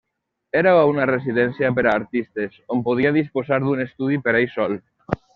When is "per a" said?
1.79-1.93